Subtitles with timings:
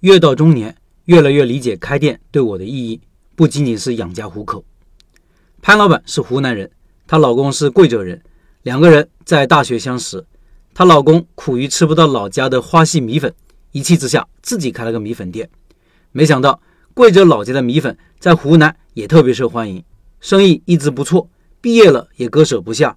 [0.00, 3.00] 越到中年，越来越理解开店对我的意义，
[3.34, 4.64] 不仅仅是养家糊口。
[5.60, 6.70] 潘老板是湖南人，
[7.08, 8.22] 她老公是贵州人，
[8.62, 10.24] 两个人在大学相识。
[10.72, 13.34] 她老公苦于吃不到老家的花溪米粉，
[13.72, 15.50] 一气之下自己开了个米粉店。
[16.12, 16.60] 没想到
[16.94, 19.82] 贵州老家的米粉在湖南也特别受欢迎，
[20.20, 21.28] 生意一直不错，
[21.60, 22.96] 毕业了也割舍不下。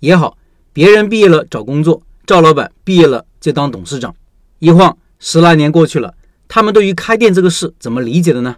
[0.00, 0.36] 也好，
[0.74, 4.14] 别人毕业了找工作，赵老板毕业了就当董事长。
[4.58, 6.14] 一晃十来年过去了，
[6.54, 8.56] 他们对于开店这个事怎么理解的呢？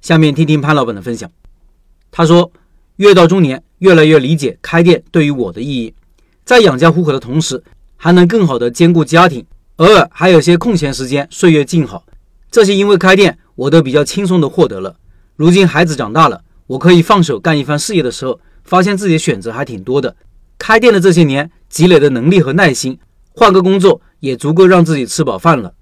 [0.00, 1.28] 下面听听潘老板的分享。
[2.12, 2.52] 他说
[2.98, 5.92] ：“越到中年，越来越理解开店对于我的意义，
[6.44, 7.60] 在养家糊口的同时，
[7.96, 9.44] 还能更好的兼顾家庭，
[9.78, 12.04] 偶尔还有些空闲时间，岁月静好。
[12.48, 14.94] 这些因为开店，我都比较轻松的获得了。
[15.34, 20.14] 如今孩子长大了，我可以放手干一番事业的时候，发现自己的选择还挺多的。
[20.56, 22.96] 开店的这些年积累的能力和耐心，
[23.32, 25.74] 换个工作。”也足够让自己吃饱饭了。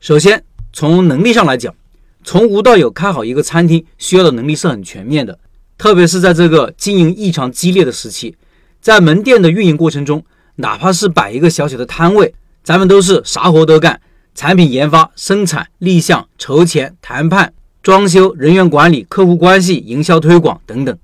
[0.00, 1.74] 首先，从能力上来讲，
[2.22, 5.38] 从无到有开好一个餐厅需要的能力是很全面的。
[5.76, 8.36] 特别是在这个经营异常激烈的时期，
[8.80, 10.22] 在门店的运营过程中，
[10.56, 14.00] 哪怕是摆一个小小的摊位，咱们都是啥活都干：
[14.34, 20.96] 产品研发、生产、立项、筹钱、谈判、装修、人员管理、客户关系、营销推广等等。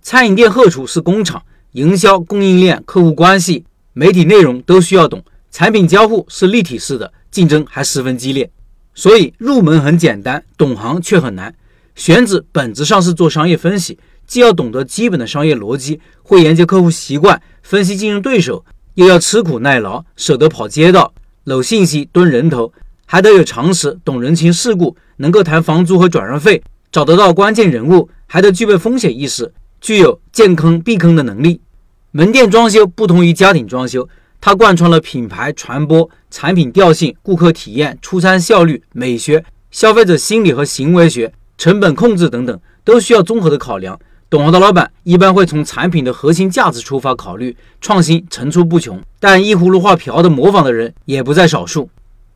[0.00, 5.22] 餐饮店后厨是工厂，营销、供应链、客户关系、媒体内容都需要懂。
[5.50, 8.50] 产品交互是立体式的，竞争还十分激烈，
[8.94, 11.54] 所以入门很简单，懂行却很难。
[11.94, 21.12] 选址本质上是做商业分析，既要懂得基本的商业逻辑，会研究客户习惯，分析竞争对手，又要吃苦耐劳，舍得跑街道，
[21.44, 22.72] 搂信息，蹲人头，
[23.06, 31.60] 还得有常识，懂人情世故，能够谈房租和转让费，找得到关键人物，还得具备风险意识，具有见坑避坑的能力。
[32.10, 34.08] 门店装修不同于家庭装修。
[34.44, 43.96] 它贯穿了品牌传播、产品调性、顾客体验、出餐效率、美学、消费者心理和行为学、成本控制等等，都需要综合的考量。
[44.28, 49.00] 懂行的老板一般会从产品的核心价值出发考虑，创新层出不穷。
[49.20, 51.88] 但依葫芦画瓢的模仿的人也不在少数。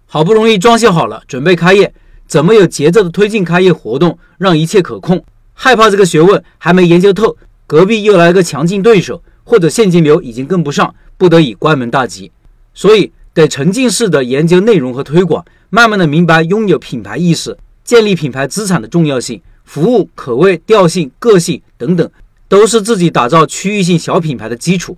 [0.07, 1.93] 好不容易装修好了，准备开业，
[2.29, 5.25] 怎么有节奏的推进开业活动，让一切可控？
[5.55, 7.37] 害怕这个学问还没研究透，
[7.67, 10.95] 隔壁又来个强劲对手，或者现金流已经跟不上。
[11.19, 12.31] 不得已关门大吉，
[12.75, 19.41] 所以得沉浸式的研究内容和推广，慢慢的明白拥有品牌意识、建立品牌资产的重要性。
[19.65, 22.09] 服务、口味、调性、个性等等，
[22.49, 24.97] 都是自己打造区域性小品牌的基础。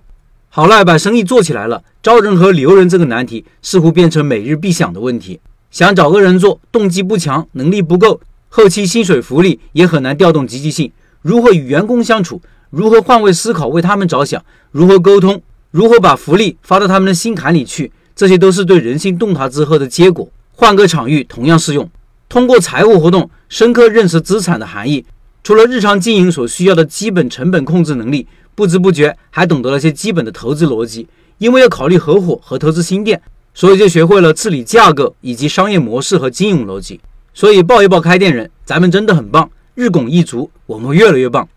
[0.49, 5.39] 好了，把生意做起来了，招人和留人这个难题似乎变成每日必想的问题。
[5.71, 10.91] 想找个人做，动机不强，能力不够，后期薪水福利也很难调动积极性。
[11.23, 12.39] 如何与员工相处？
[12.69, 14.43] 如何换位思考，为他们着想？
[14.69, 15.41] 如何沟通？
[15.71, 17.91] 如何把福利发到他们的心坎里去？
[18.15, 20.27] 这些都是对人性洞察之后的结果。
[20.53, 21.89] 换个场域同样适用。
[22.27, 25.05] 通过财务活动深刻认识资产的含义，
[25.43, 31.07] 除了日常经营所需要的基本成本控制能力，不知不觉还懂得了些基本的投资逻辑。
[31.37, 33.21] 因为要考虑合伙和投资新店，
[33.53, 36.99] 所以就学会了治理架构以及商业模式和经营逻辑。
[37.33, 41.47] 所以抱一抱开店人，咱们真的很棒，日拱一卒，我们越来越棒。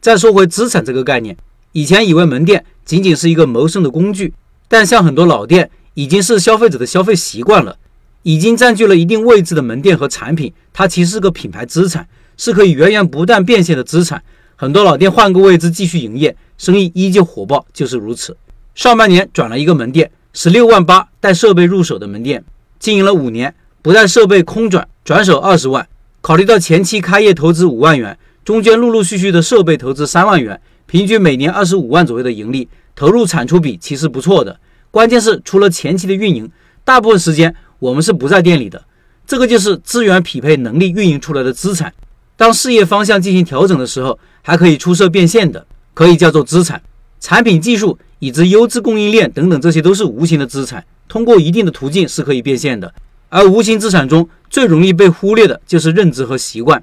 [0.00, 1.36] 再说回资产这个概念，
[1.72, 2.64] 以前以为门店。
[2.82, 4.34] 仅仅是一个谋生的工具，
[4.66, 7.76] 但像很多老店已经是消费者的消费习惯了，
[8.24, 14.20] 已经占据了一定位置的门店和产品，它其实是个品牌资产，是可以源源不断变现的资产。
[14.56, 18.36] 很多老店换个位置继续营业，生意依旧火爆，就是如此。
[18.74, 22.42] 上半年转了一个门店，十六万八带设备入手的门店，
[22.80, 25.86] 经营了五年，不带设备空转，转手二十万。
[26.20, 32.68] 考虑到前期开业投资五万元，中间陆陆续续的设备投资三万元，平均每年二十五万左右的盈利。
[32.96, 34.58] 投入产出比其实不错的，
[34.90, 36.50] 关键是除了前期的运营，
[36.84, 38.84] 大部分时间我们是不在店里的。
[39.24, 41.94] 这个就是资源匹配能力运营出来的资产。
[42.36, 45.64] 当事业方向进行调整的时候，还可以出售变现的，
[45.94, 46.82] 可以叫做资产。
[47.20, 52.92] 产品技术以及优质供应链等等，这些都是无形的资产，通过一定的途径是可以变现的。
[53.28, 56.82] 而无形资产中最容易被忽略的就是认知和习惯。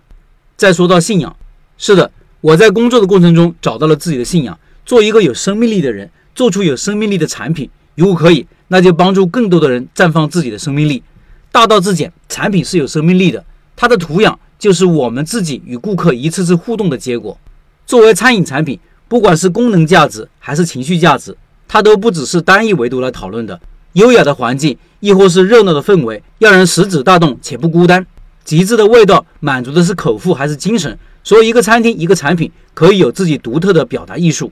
[0.55, 1.35] 再说到信仰，
[1.77, 2.09] 是的，
[2.41, 4.57] 我在工作的过程中找到了自己的信仰。
[4.85, 11.03] 做一个有生命力的人，做出有生命力的产品，如果可以，那就帮助更多的人绽放自己的生命力。
[11.51, 13.43] 大道至简，产品是有生命力的，
[13.75, 17.37] 它的图养就是我们自己与顾客一次次互动的结果。
[17.85, 18.79] 作为餐饮产品，
[19.09, 21.35] 不管是功能价值还是情绪价值，
[21.67, 23.59] 它都不只是单一维度来讨论的。
[23.93, 28.05] 优雅的环境，亦或是热闹的氛围，让人食指大动且不孤单。
[28.47, 30.97] 极致的味道，满足的是口腹还是精神？
[31.21, 34.49] 所以，一个餐厅，一个产品，可以有自己独特的表达艺术。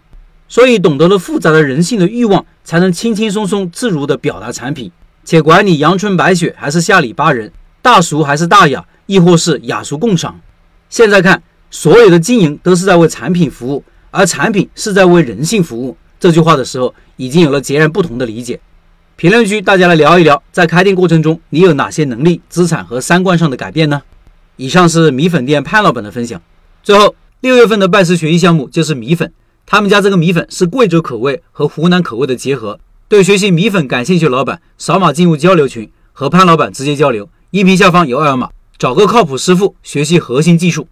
[0.50, 4.92] 所以，懂得了复杂的人性的欲望，才能轻轻松松、自如地表达产品，
[5.24, 7.50] 且管你阳春白雪还是下里巴人，
[7.82, 10.42] 大俗还是大雅，亦或是雅俗共赏？
[10.90, 13.82] 现在看，所有的经营都是在为产品服务，
[14.12, 15.96] 而产品是在为人性服务。
[16.20, 18.60] 这句话的时候，已经有了截然不同的理解。
[19.18, 24.02] 评论区大家来聊一聊，在开店过程中，你有哪些能力、资产和三观上的改变呢？
[24.58, 26.42] 以上是米粉店潘老板的分享。
[26.84, 29.32] 最后，六月份的拜师学艺项目就是米粉，
[29.66, 32.78] 他们家这个米粉是贵州口味和湖南口味的结合。
[33.08, 37.30] 对学习米粉感兴趣的老板，扫码进入交流群，和潘老板直接交流。
[37.52, 40.90] 音频下方有二维码，找个靠谱师傅学习核心技术。